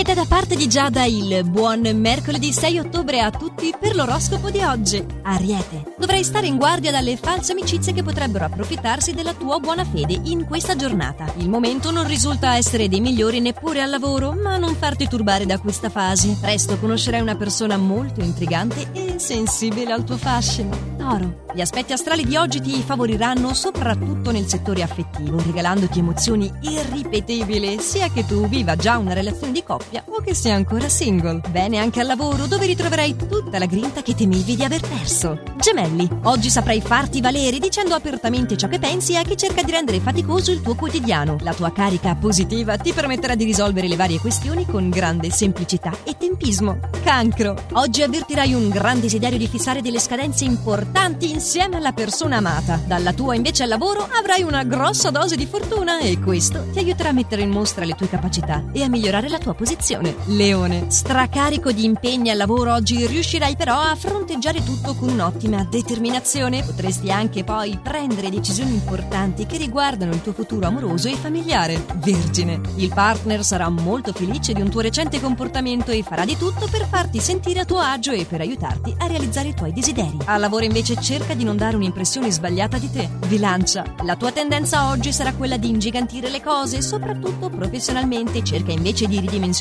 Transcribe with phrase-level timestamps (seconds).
[0.00, 4.48] Ed è da parte di Giada il buon mercoledì 6 ottobre a tutti per l'oroscopo
[4.48, 5.04] di oggi.
[5.24, 10.18] Ariete, dovrai stare in guardia dalle false amicizie che potrebbero approfittarsi della tua buona fede
[10.24, 11.30] in questa giornata.
[11.36, 15.58] Il momento non risulta essere dei migliori neppure al lavoro, ma non farti turbare da
[15.58, 16.34] questa fase.
[16.40, 20.70] Presto conoscerai una persona molto intrigante e sensibile al tuo fascino.
[20.96, 27.80] Toro, gli aspetti astrali di oggi ti favoriranno soprattutto nel settore affettivo, regalandoti emozioni irripetibili,
[27.80, 31.40] sia che tu viva già una relazione di coppia o che sia ancora single.
[31.50, 35.40] Bene anche al lavoro, dove ritroverai tutta la grinta che temevi di aver perso.
[35.58, 40.00] Gemelli, oggi saprai farti valere dicendo apertamente ciò che pensi a chi cerca di rendere
[40.00, 41.36] faticoso il tuo quotidiano.
[41.40, 46.16] La tua carica positiva ti permetterà di risolvere le varie questioni con grande semplicità e
[46.16, 46.78] tempismo.
[47.02, 52.80] Cancro, oggi avvertirai un gran desiderio di fissare delle scadenze importanti insieme alla persona amata.
[52.86, 57.08] Dalla tua invece al lavoro avrai una grossa dose di fortuna e questo ti aiuterà
[57.08, 59.79] a mettere in mostra le tue capacità e a migliorare la tua posizione.
[60.26, 66.62] Leone, stracarico di impegni al lavoro oggi riuscirai però a fronteggiare tutto con un'ottima determinazione.
[66.62, 71.82] Potresti anche poi prendere decisioni importanti che riguardano il tuo futuro amoroso e familiare.
[71.94, 76.68] Vergine, il partner sarà molto felice di un tuo recente comportamento e farà di tutto
[76.70, 80.18] per farti sentire a tuo agio e per aiutarti a realizzare i tuoi desideri.
[80.26, 83.08] Al lavoro invece cerca di non dare un'impressione sbagliata di te.
[83.26, 88.44] Bilancia, la tua tendenza oggi sarà quella di ingigantire le cose, soprattutto professionalmente.
[88.44, 89.18] Cerca invece di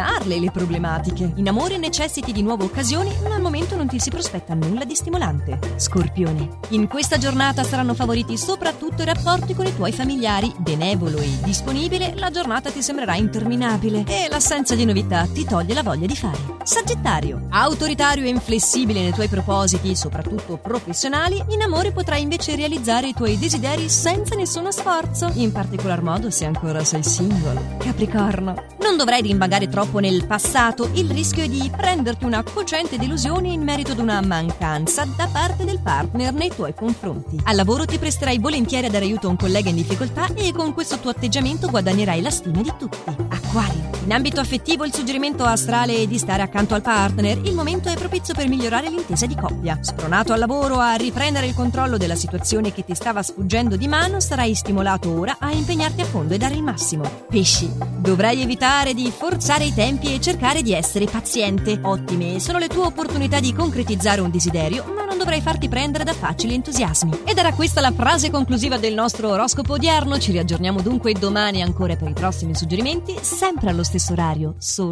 [0.00, 1.32] ridimensionarle le problematiche.
[1.36, 4.94] In amore necessiti di nuove occasioni, ma al momento non ti si prospetta nulla di
[4.94, 5.58] stimolante.
[5.76, 10.52] Scorpione, in questa giornata saranno favoriti soprattutto i rapporti con i tuoi familiari.
[10.56, 15.82] Benevolo e disponibile, la giornata ti sembrerà interminabile e l'assenza di novità ti toglie la
[15.82, 16.58] voglia di fare.
[16.62, 23.14] Sagittario, autoritario e inflessibile nei tuoi propositi, soprattutto professionali, in amore potrai invece realizzare i
[23.14, 27.76] tuoi desideri senza nessuno sforzo, in particolar modo se ancora sei single.
[27.78, 33.48] Capricorno, non dovrai rimbagare troppo nel passato, il rischio è di prenderti una cocente delusione
[33.48, 37.38] in merito ad una mancanza da parte del partner nei tuoi confronti.
[37.44, 40.72] Al lavoro ti presterai volentieri a dare aiuto a un collega in difficoltà e con
[40.72, 42.98] questo tuo atteggiamento guadagnerai la stima di tutti.
[43.28, 43.99] Acquario.
[44.02, 47.96] In ambito affettivo il suggerimento astrale è di stare accanto al partner, il momento è
[47.96, 49.78] propizio per migliorare l'intesa di coppia.
[49.82, 54.18] Spronato al lavoro a riprendere il controllo della situazione che ti stava sfuggendo di mano,
[54.18, 57.08] sarai stimolato ora a impegnarti a fondo e dare il massimo.
[57.28, 57.70] Pesci.
[57.98, 61.78] Dovrai evitare di forzare i tempi e cercare di essere paziente.
[61.82, 66.14] Ottime sono le tue opportunità di concretizzare un desiderio, ma non dovrai farti prendere da
[66.14, 67.24] facili entusiasmi.
[67.24, 70.18] Ed era questa la frase conclusiva del nostro oroscopo odierno.
[70.18, 74.88] Ci riaggiorniamo dunque domani ancora per i prossimi suggerimenti, sempre allo stesso orario, solo